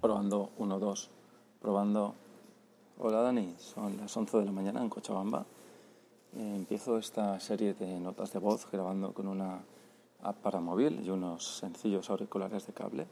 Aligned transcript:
Probando 0.00 0.48
1, 0.56 0.78
2. 0.78 1.10
Probando. 1.60 2.14
Hola 3.00 3.20
Dani, 3.20 3.54
son 3.58 3.98
las 3.98 4.16
11 4.16 4.38
de 4.38 4.44
la 4.46 4.50
mañana 4.50 4.80
en 4.80 4.88
Cochabamba. 4.88 5.44
Eh, 6.34 6.54
empiezo 6.56 6.96
esta 6.96 7.38
serie 7.38 7.74
de 7.74 8.00
notas 8.00 8.32
de 8.32 8.38
voz 8.38 8.66
grabando 8.72 9.12
con 9.12 9.28
una 9.28 9.60
app 10.22 10.36
para 10.38 10.58
móvil 10.58 11.04
y 11.04 11.10
unos 11.10 11.58
sencillos 11.58 12.08
auriculares 12.08 12.66
de 12.66 12.72
cable. 12.72 13.06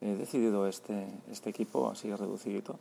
He 0.00 0.14
decidido 0.14 0.68
este, 0.68 1.08
este 1.32 1.50
equipo 1.50 1.90
así 1.90 2.14
reducido 2.14 2.76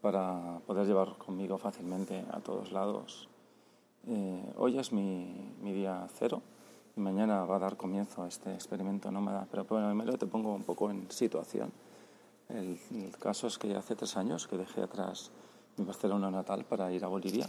para 0.00 0.60
poder 0.66 0.86
llevar 0.86 1.18
conmigo 1.18 1.58
fácilmente 1.58 2.24
a 2.30 2.40
todos 2.40 2.72
lados. 2.72 3.28
Eh, 4.06 4.54
hoy 4.56 4.78
es 4.78 4.90
mi, 4.90 5.52
mi 5.62 5.74
día 5.74 6.08
cero 6.18 6.40
y 6.96 7.00
mañana 7.00 7.44
va 7.44 7.56
a 7.56 7.58
dar 7.58 7.76
comienzo 7.76 8.24
este 8.24 8.54
experimento 8.54 9.10
nómada, 9.10 9.46
pero 9.50 9.66
primero 9.66 10.16
te 10.16 10.26
pongo 10.26 10.54
un 10.54 10.62
poco 10.62 10.90
en 10.90 11.10
situación. 11.10 11.70
El, 12.54 12.78
caso 13.18 13.46
es 13.46 13.58
que 13.58 13.74
hace 13.76 13.94
tres 13.94 14.16
años 14.16 14.48
que 14.48 14.56
dejé 14.56 14.82
atrás 14.82 15.30
mi 15.76 15.84
Barcelona 15.84 16.30
natal 16.30 16.64
para 16.64 16.92
ir 16.92 17.04
a 17.04 17.08
Bolivia. 17.08 17.46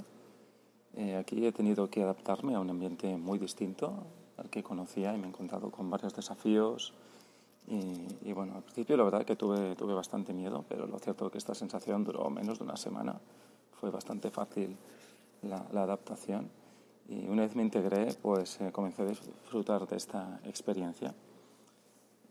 Eh, 0.95 1.15
aquí 1.15 1.45
he 1.45 1.51
tenido 1.51 1.89
que 1.89 2.03
adaptarme 2.03 2.55
a 2.55 2.59
un 2.59 2.69
ambiente 2.69 3.17
muy 3.17 3.39
distinto 3.39 4.05
al 4.37 4.49
que 4.49 4.61
conocía 4.61 5.13
y 5.13 5.17
me 5.17 5.25
he 5.25 5.29
encontrado 5.29 5.71
con 5.71 5.89
varios 5.89 6.13
desafíos. 6.15 6.93
Y, 7.67 8.33
bueno, 8.33 8.55
al 8.55 8.63
principio 8.63 8.97
la 8.97 9.03
verdad 9.03 9.23
que 9.23 9.35
tuve, 9.35 9.75
bastante 9.93 10.33
miedo, 10.33 10.65
pero 10.67 10.87
lo 10.87 10.99
cierto 10.99 11.27
es 11.27 11.31
que 11.31 11.37
esta 11.37 11.55
sensación 11.55 12.03
duró 12.03 12.29
menos 12.29 12.57
de 12.57 12.65
una 12.65 12.75
semana. 12.75 13.19
Fue 13.79 13.89
bastante 13.91 14.29
fácil 14.29 14.75
la, 15.43 15.65
la 15.71 15.83
adaptación. 15.83 16.49
Y 17.07 17.27
una 17.27 17.43
vez 17.43 17.55
me 17.55 17.63
integré, 17.63 18.13
pues 18.21 18.59
eh, 18.61 18.71
comencé 18.71 19.03
a 19.03 19.05
disfrutar 19.05 19.87
de 19.87 19.95
esta 19.95 20.41
experiencia. 20.43 21.13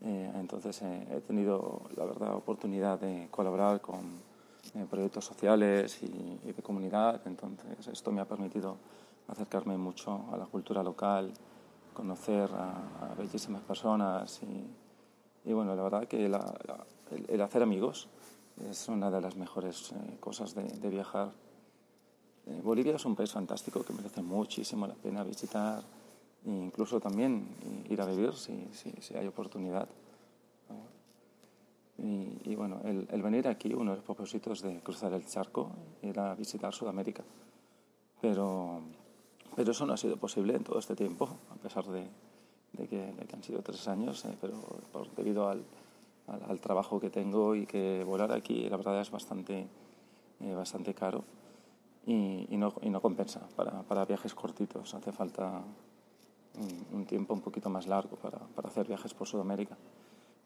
Eh, 0.03 0.31
entonces 0.35 0.81
eh, 0.81 1.07
he 1.11 1.21
tenido, 1.21 1.83
la 1.95 2.05
verdad, 2.05 2.35
oportunidad 2.35 2.99
de 2.99 3.27
colaborar 3.29 3.81
con 3.81 3.99
eh, 4.73 4.85
proyectos 4.89 5.25
sociales 5.25 6.01
y, 6.01 6.51
de 6.51 6.63
comunidad. 6.63 7.21
Entonces 7.25 7.87
esto 7.87 8.11
me 8.11 8.21
ha 8.21 8.25
permitido 8.25 8.77
acercarme 9.27 9.77
mucho 9.77 10.25
a 10.31 10.37
la 10.37 10.45
cultura 10.45 10.81
local, 10.81 11.31
conocer 11.93 12.49
a, 12.53 13.13
bellísimas 13.17 13.61
personas 13.61 14.41
y, 14.43 15.49
y, 15.49 15.53
bueno, 15.53 15.75
la 15.75 15.83
verdad 15.83 16.07
que 16.07 16.25
el, 16.25 16.35
el, 17.27 17.41
hacer 17.41 17.61
amigos 17.61 18.07
es 18.69 18.87
una 18.87 19.11
de 19.11 19.21
las 19.21 19.35
mejores 19.35 19.93
cosas 20.19 20.55
de, 20.55 20.63
de 20.63 20.89
viajar. 20.89 21.31
Bolivia 22.63 22.95
es 22.95 23.05
un 23.05 23.15
país 23.15 23.31
fantástico 23.31 23.83
que 23.83 23.93
merece 23.93 24.21
muchísimo 24.23 24.87
la 24.87 24.95
pena 24.95 25.23
visitar 25.23 25.83
incluso 26.45 26.99
también 26.99 27.47
ir 27.89 28.01
a 28.01 28.05
vivir 28.05 28.33
si, 28.33 28.67
si, 28.71 28.91
si 28.99 29.15
hay 29.15 29.27
oportunidad. 29.27 29.87
Y, 31.97 32.37
y 32.45 32.55
bueno, 32.55 32.81
el, 32.83 33.07
el, 33.11 33.21
venir 33.21 33.47
aquí, 33.47 33.73
uno 33.73 33.91
de 33.91 33.97
los 33.97 34.05
propósitos 34.05 34.61
de 34.61 34.79
cruzar 34.79 35.13
el 35.13 35.25
charco 35.25 35.69
era 36.01 36.33
visitar 36.33 36.73
Sudamérica. 36.73 37.23
Pero, 38.19 38.81
pero 39.55 39.71
eso 39.71 39.85
no 39.85 39.93
ha 39.93 39.97
sido 39.97 40.17
posible 40.17 40.55
en 40.55 40.63
todo 40.63 40.79
este 40.79 40.95
tiempo, 40.95 41.29
a 41.51 41.55
pesar 41.55 41.85
de, 41.85 42.07
de, 42.73 42.87
que, 42.87 43.13
de 43.13 43.25
que, 43.25 43.35
han 43.35 43.43
sido 43.43 43.61
tres 43.61 43.87
años, 43.87 44.25
eh, 44.25 44.35
pero 44.41 44.59
por, 44.91 45.13
debido 45.13 45.47
al, 45.47 45.63
al, 46.27 46.43
al, 46.49 46.59
trabajo 46.59 46.99
que 46.99 47.11
tengo 47.11 47.55
y 47.55 47.67
que 47.67 48.03
volar 48.03 48.31
aquí, 48.31 48.67
la 48.67 48.77
verdad 48.77 48.99
es 48.99 49.11
bastante, 49.11 49.67
eh, 50.39 50.53
bastante 50.55 50.93
caro 50.95 51.23
y, 52.05 52.47
y, 52.49 52.57
no, 52.57 52.73
y 52.81 52.89
no 52.89 53.01
compensa 53.01 53.47
para, 53.55 53.83
para 53.83 54.05
viajes 54.05 54.33
cortitos. 54.33 54.93
Hace 54.93 55.11
falta 55.11 55.61
un, 56.93 57.05
tiempo 57.05 57.33
un 57.33 57.41
poquito 57.41 57.69
más 57.69 57.87
largo 57.87 58.15
para, 58.17 58.37
para, 58.39 58.67
hacer 58.67 58.87
viajes 58.87 59.13
por 59.13 59.27
Sudamérica. 59.27 59.77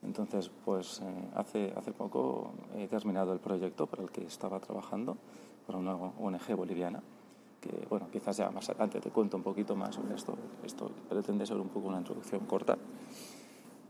Entonces, 0.04 0.52
pues 0.64 1.02
eh, 1.02 1.30
hace, 1.36 1.74
hace 1.76 1.92
poco 1.92 2.52
he 2.76 2.88
terminado 2.88 3.34
el 3.34 3.40
proyecto 3.40 3.88
para 3.88 4.04
el 4.04 4.12
que 4.12 4.26
estaba 4.26 4.60
trabajando, 4.60 5.18
para 5.66 5.80
una 5.80 5.96
ONG 5.96 6.56
boliviana, 6.56 7.02
que, 7.60 7.88
bueno, 7.90 8.08
quizás 8.12 8.38
ya 8.38 8.52
más 8.52 8.70
adelante 8.70 9.00
te 9.02 9.10
cuento 9.10 9.38
un 9.38 9.44
poquito 9.44 9.76
más 9.76 9.96
sobre 9.96 10.16
esto. 10.16 10.38
Esto 10.64 10.92
pretende 11.10 11.46
ser 11.46 11.58
un 11.58 11.70
poco 11.70 11.88
una 11.88 11.98
introducción 11.98 12.46
corta. 12.46 12.78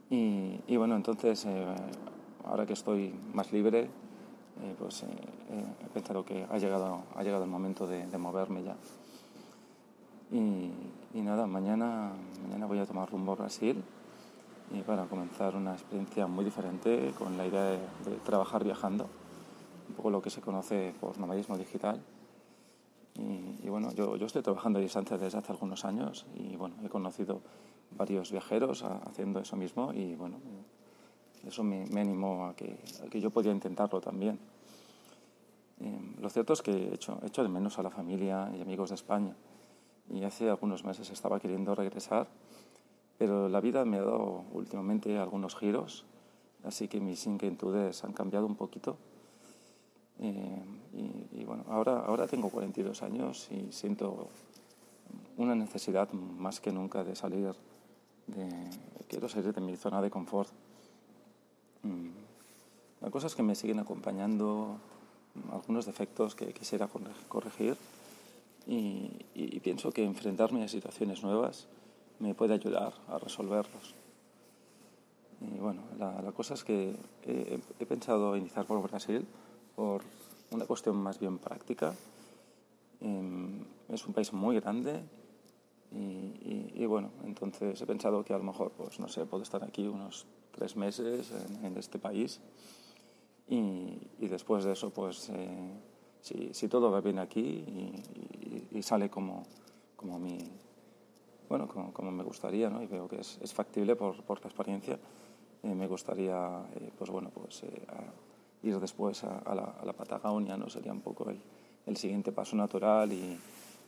Y, 0.09 0.61
y 0.67 0.77
bueno, 0.77 0.95
entonces, 0.95 1.45
eh, 1.45 1.65
ahora 2.45 2.65
que 2.65 2.73
estoy 2.73 3.13
más 3.33 3.51
libre, 3.51 3.89
eh, 4.61 4.75
pues 4.79 5.03
eh, 5.03 5.07
he 5.83 5.89
pensado 5.89 6.23
que 6.23 6.45
ha 6.49 6.57
llegado, 6.57 7.03
ha 7.15 7.23
llegado 7.23 7.43
el 7.43 7.49
momento 7.49 7.85
de 7.87 8.17
moverme 8.17 8.63
ya. 8.63 8.77
Y, 10.31 10.71
y, 11.13 11.21
nada, 11.21 11.45
mañana, 11.45 12.13
mañana 12.41 12.65
voy 12.65 12.79
a 12.79 12.85
tomar 12.85 13.09
rumbo 13.11 13.33
a 13.33 13.35
Brasil 13.35 13.83
y 14.73 14.81
para 14.81 15.05
comenzar 15.05 15.55
una 15.55 15.73
experiencia 15.73 16.25
muy 16.25 16.43
diferente 16.43 17.13
con 17.17 17.37
la 17.37 17.45
idea 17.45 17.63
de, 17.63 17.77
de 18.05 18.15
trabajar 18.23 18.63
viajando, 18.63 19.07
un 19.89 19.95
poco 19.95 20.09
lo 20.09 20.21
que 20.21 20.31
se 20.31 20.41
conoce 20.41 20.93
por 20.99 21.19
nomadismo 21.19 21.57
digital. 21.57 22.01
Y, 23.13 23.65
y 23.65 23.69
bueno, 23.69 23.91
yo, 23.93 24.17
yo, 24.17 24.25
estoy 24.25 24.41
trabajando 24.41 24.79
a 24.79 24.81
distancia 24.81 25.17
desde 25.17 25.37
hace 25.37 25.51
algunos 25.51 25.85
años 25.85 26.25
y 26.35 26.55
bueno, 26.55 26.75
he 26.83 26.89
conocido 26.89 27.41
varios 27.91 28.31
viajeros 28.31 28.83
a, 28.83 28.97
haciendo 28.97 29.39
eso 29.39 29.55
mismo 29.55 29.93
y 29.93 30.15
bueno, 30.15 30.37
eso 31.47 31.63
me, 31.63 31.85
me 31.85 32.01
animó 32.01 32.47
a 32.47 32.55
que, 32.55 32.77
a 33.05 33.09
que 33.09 33.21
yo 33.21 33.29
podía 33.29 33.51
intentarlo 33.51 34.01
también. 34.01 34.39
Eh, 35.79 36.15
lo 36.19 36.29
cierto 36.29 36.53
es 36.53 36.61
que 36.61 36.71
he 36.71 36.93
hecho, 36.95 37.19
he 37.23 37.27
hecho 37.27 37.43
de 37.43 37.49
menos 37.49 37.77
a 37.77 37.83
la 37.83 37.91
familia 37.91 38.51
y 38.57 38.61
amigos 38.61 38.89
de 38.89 38.95
España 38.95 39.35
y 40.09 40.23
hace 40.23 40.49
algunos 40.49 40.83
meses 40.83 41.09
estaba 41.09 41.39
queriendo 41.39 41.75
regresar, 41.75 42.27
pero 43.17 43.49
la 43.49 43.61
vida 43.61 43.85
me 43.85 43.97
ha 43.97 44.01
dado 44.01 44.43
últimamente 44.51 45.17
algunos 45.17 45.55
giros, 45.55 46.05
así 46.63 46.87
que 46.87 46.99
mis 46.99 47.25
inquietudes 47.25 48.03
han 48.03 48.13
cambiado 48.13 48.45
un 48.45 48.55
poquito. 48.55 48.97
Eh, 50.19 50.63
y, 51.33 51.43
bueno, 51.43 51.65
ahora, 51.67 51.99
ahora 52.05 52.25
tengo 52.27 52.49
42 52.49 53.03
años 53.03 53.49
y 53.51 53.71
siento 53.71 54.29
una 55.37 55.53
necesidad 55.55 56.11
más 56.13 56.61
que 56.61 56.71
nunca 56.71 57.03
de 57.03 57.15
salir, 57.15 57.53
quiero 59.09 59.27
salir 59.27 59.53
de 59.53 59.61
mi 59.61 59.75
zona 59.75 60.01
de 60.01 60.09
confort. 60.09 60.49
Mm. 61.83 62.09
La 63.01 63.11
cosa 63.11 63.27
es 63.27 63.35
que 63.35 63.43
me 63.43 63.55
siguen 63.55 63.79
acompañando 63.79 64.77
algunos 65.51 65.85
defectos 65.85 66.33
que 66.33 66.53
quisiera 66.53 66.87
corregir 67.27 67.77
y, 68.67 69.11
y, 69.33 69.59
pienso 69.59 69.91
que 69.91 70.03
enfrentarme 70.03 70.63
a 70.63 70.67
situaciones 70.67 71.23
nuevas 71.23 71.67
me 72.19 72.33
puede 72.33 72.53
ayudar 72.53 72.93
a 73.07 73.19
resolverlos. 73.19 73.93
Y 75.41 75.59
bueno, 75.59 75.83
la, 75.99 76.21
la 76.21 76.31
cosa 76.31 76.53
es 76.55 76.63
que 76.63 76.95
he, 77.23 77.59
he, 77.79 77.85
pensado 77.85 78.35
iniciar 78.35 78.65
por 78.65 78.81
Brasil 78.81 79.25
por 79.75 80.01
una 80.51 80.65
cuestión 80.65 80.95
más 80.95 81.19
bien 81.19 81.37
práctica. 81.37 81.93
Eh, 83.01 83.65
es 83.89 84.07
un 84.07 84.13
país 84.13 84.33
muy 84.33 84.59
grande 84.59 85.03
y, 85.91 85.97
y, 85.97 86.71
y, 86.75 86.85
bueno, 86.85 87.11
entonces 87.23 87.79
he 87.79 87.85
pensado 87.85 88.23
que 88.23 88.33
a 88.33 88.37
lo 88.37 88.43
mejor, 88.43 88.71
pues 88.71 88.99
no 88.99 89.07
sé, 89.07 89.25
puedo 89.25 89.43
estar 89.43 89.63
aquí 89.63 89.87
unos 89.87 90.25
tres 90.51 90.75
meses 90.75 91.31
en, 91.31 91.65
en 91.65 91.77
este 91.77 91.99
país 91.99 92.41
y, 93.47 94.09
y, 94.19 94.27
después 94.27 94.63
de 94.63 94.71
eso, 94.71 94.89
pues 94.89 95.29
eh, 95.29 95.73
si, 96.21 96.53
si 96.53 96.67
todo 96.67 96.89
va 96.89 97.01
bien 97.01 97.19
aquí 97.19 97.39
y, 97.39 98.54
y 98.75 98.83
sale 98.83 99.09
como, 99.09 99.43
como, 99.95 100.19
mi, 100.19 100.37
bueno, 101.49 101.67
como, 101.67 101.93
como 101.93 102.11
me 102.11 102.23
gustaría, 102.23 102.69
¿no? 102.69 102.81
y 102.81 102.87
veo 102.87 103.07
que 103.07 103.21
es, 103.21 103.39
es 103.41 103.53
factible 103.53 103.95
por, 103.95 104.21
por 104.23 104.41
la 104.41 104.47
experiencia, 104.47 104.99
eh, 105.63 105.73
me 105.73 105.87
gustaría 105.87 106.63
eh, 106.75 106.91
pues, 106.97 107.09
bueno, 107.09 107.31
pues, 107.33 107.63
eh, 107.63 107.85
ir 108.63 108.79
después 108.79 109.23
a, 109.23 109.39
a, 109.39 109.55
la, 109.55 109.63
a 109.63 109.85
la 109.85 109.93
Patagonia, 109.93 110.57
¿no? 110.57 110.69
sería 110.69 110.91
un 110.91 111.01
poco 111.01 111.29
el, 111.29 111.39
el 111.85 111.97
siguiente 111.97 112.31
paso 112.31 112.55
natural 112.55 113.11
y, 113.11 113.39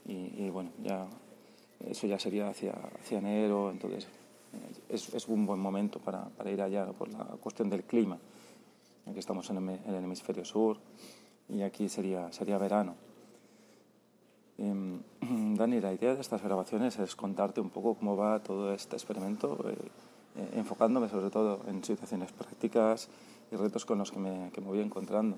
y, 0.06 0.46
y, 0.46 0.50
bueno, 0.50 0.72
ya 0.82 1.06
eso 1.86 2.08
ya 2.08 2.18
sería 2.18 2.50
hacia, 2.50 2.74
hacia 3.00 3.20
enero, 3.20 3.70
entonces 3.72 4.06
eh, 4.06 4.82
es, 4.90 5.14
es 5.14 5.28
un 5.28 5.46
buen 5.46 5.60
momento 5.60 6.00
para, 6.00 6.26
para 6.30 6.52
ir 6.52 6.62
allá 6.62 6.86
¿no? 6.86 6.94
por 6.94 7.10
la 7.10 7.26
cuestión 7.42 7.70
del 7.70 7.84
clima. 7.84 8.18
Aquí 9.06 9.20
estamos 9.20 9.50
en 9.50 9.58
el, 9.58 9.80
en 9.86 9.96
el 9.96 10.04
hemisferio 10.04 10.44
sur 10.44 10.78
y 11.50 11.62
aquí 11.62 11.90
sería, 11.90 12.32
sería 12.32 12.58
verano. 12.58 13.07
Eh, 14.58 15.00
Dani, 15.58 15.82
la 15.82 15.94
idea 15.94 16.16
de 16.16 16.22
estas 16.22 16.42
grabaciones 16.42 16.98
es 17.00 17.16
contarte 17.16 17.62
un 17.62 17.70
poco 17.70 17.96
cómo 17.96 18.16
va 18.16 18.40
todo 18.40 18.74
este 18.74 18.96
experimento, 18.96 19.58
eh, 19.70 19.76
eh, 20.36 20.50
enfocándome 20.56 21.10
sobre 21.10 21.30
todo 21.30 21.62
en 21.68 21.84
situaciones 21.84 22.32
prácticas 22.32 23.10
y 23.52 23.56
retos 23.56 23.86
con 23.86 23.98
los 24.00 24.12
que 24.12 24.20
me, 24.20 24.52
que 24.52 24.62
voy 24.62 24.80
encontrando. 24.80 25.38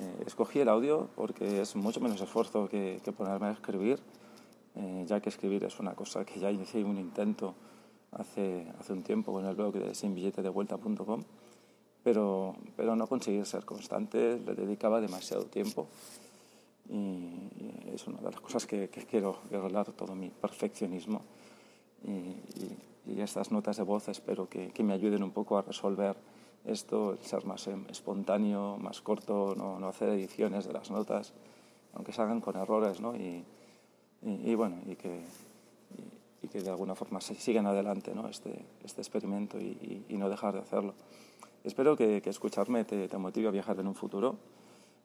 Eh, 0.00 0.24
escogí 0.26 0.60
el 0.60 0.68
audio 0.68 1.08
porque 1.14 1.60
es 1.60 1.76
mucho 1.76 2.00
menos 2.00 2.20
esfuerzo 2.20 2.68
que, 2.68 3.00
ponerme 3.16 3.48
a 3.48 3.52
escribir, 3.52 4.00
ya 5.06 5.20
que 5.20 5.28
escribir 5.28 5.64
es 5.64 5.78
una 5.80 5.94
cosa 5.94 6.24
que 6.24 6.40
ya 6.40 6.50
inicié 6.50 6.82
un 6.82 6.96
intento 6.96 7.54
hace, 8.10 8.66
hace 8.80 8.94
un 8.94 9.02
tiempo 9.02 9.30
con 9.30 9.44
el 9.44 9.54
blog 9.54 9.74
de 9.74 9.94
sinbilletedevuelta.com 9.94 11.22
pero, 12.02 12.56
pero 12.74 12.96
no 12.96 13.06
conseguí 13.06 13.44
ser 13.44 13.66
constante, 13.66 14.38
le 14.38 14.54
dedicaba 14.54 15.02
demasiado 15.02 15.44
tiempo 15.44 15.88
y, 16.88 17.48
es 17.92 18.06
una 18.06 18.18
de 18.18 18.30
las 18.30 18.40
cosas 18.40 18.66
que, 18.66 18.88
que 18.88 19.04
quiero 19.04 19.38
revelar 19.50 19.92
todo 19.92 20.14
mi 20.14 20.30
perfeccionismo 20.30 21.20
y, 22.04 22.10
y, 22.10 22.78
y, 23.06 23.20
estas 23.20 23.52
notas 23.52 23.76
de 23.76 23.82
voz 23.82 24.08
espero 24.08 24.48
que, 24.48 24.70
que 24.70 24.82
me 24.82 24.94
ayuden 24.94 25.22
un 25.22 25.30
poco 25.30 25.58
a 25.58 25.62
resolver 25.62 26.16
esto, 26.64 27.12
el 27.12 27.18
ser 27.18 27.44
más 27.44 27.66
em, 27.66 27.84
espontáneo, 27.90 28.76
más 28.78 29.00
corto, 29.00 29.54
no, 29.56 29.78
no 29.78 29.88
hacer 29.88 30.08
ediciones 30.10 30.66
de 30.66 30.72
las 30.72 30.90
notas, 30.90 31.32
aunque 31.94 32.12
salgan 32.12 32.40
con 32.40 32.56
errores, 32.56 33.00
¿no? 33.00 33.14
Y, 33.16 33.44
y, 34.22 34.54
bueno, 34.54 34.76
y 34.86 34.94
que, 34.94 35.22
y, 36.42 36.48
que 36.48 36.60
de 36.60 36.70
alguna 36.70 36.94
forma 36.94 37.20
se 37.20 37.34
sigan 37.34 37.66
adelante 37.66 38.14
¿no? 38.14 38.28
este, 38.28 38.64
este 38.84 39.00
experimento 39.00 39.58
y, 39.58 40.04
no 40.10 40.28
dejar 40.28 40.54
de 40.54 40.60
hacerlo. 40.60 40.94
Espero 41.64 41.96
que, 41.96 42.22
que 42.22 42.30
escucharme 42.30 42.84
te, 42.84 43.08
te, 43.08 43.18
motive 43.18 43.48
a 43.48 43.50
viajar 43.50 43.78
en 43.80 43.88
un 43.88 43.94
futuro. 43.94 44.36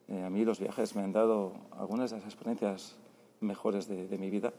Eh, 0.09 0.23
a 0.23 0.29
mí 0.29 0.45
los 0.45 0.59
viajes 0.59 0.95
me 0.95 1.01
han 1.01 1.11
dado 1.11 1.53
algunas 1.77 2.11
de 2.11 2.17
las 2.17 2.25
experiencias 2.25 2.95
mejores 3.41 3.87
de, 3.87 4.17
mi 4.17 4.29
vida 4.29 4.53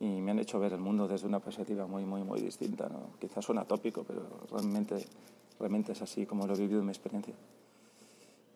y 0.00 0.20
me 0.20 0.30
han 0.30 0.38
hecho 0.38 0.60
ver 0.60 0.72
el 0.72 0.80
mundo 0.80 1.08
desde 1.08 1.26
una 1.26 1.40
perspectiva 1.40 1.86
muy, 1.86 2.04
muy, 2.04 2.22
muy 2.22 2.40
distinta. 2.40 2.88
¿no? 2.88 3.10
Quizás 3.18 3.44
suena 3.44 3.64
tópico, 3.64 4.04
pero 4.04 4.22
realmente, 4.50 5.04
realmente 5.58 5.92
es 5.92 6.02
así 6.02 6.26
como 6.26 6.46
lo 6.46 6.54
he 6.54 6.58
vivido 6.58 6.80
en 6.80 6.86
mi 6.86 6.92
experiencia. 6.92 7.34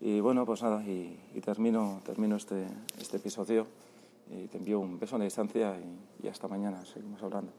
Y 0.01 0.21
bueno, 0.21 0.45
pues 0.47 0.63
nada, 0.63 0.83
y, 0.85 1.17
termino, 1.45 2.01
termino 2.05 2.37
este, 2.37 2.67
este 2.99 3.19
episodio 3.19 3.67
y 4.31 4.47
te 4.49 4.59
envío 4.59 4.81
un 4.81 4.99
beso 4.99 5.17
a 5.17 5.19
la 5.19 5.25
distancia 5.25 5.77
y 6.23 6.29
hasta 6.29 6.49
mañana, 6.49 6.85
seguimos 6.85 7.23
hablando. 7.23 7.53